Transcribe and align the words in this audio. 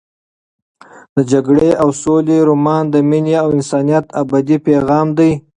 د 1.15 1.17
جګړې 1.31 1.69
او 1.81 1.89
سولې 2.03 2.37
رومان 2.49 2.83
د 2.89 2.95
مینې 3.09 3.33
او 3.43 3.47
انسانیت 3.57 4.05
ابدي 4.21 4.57
پیغام 4.67 5.07
دی. 5.17 5.31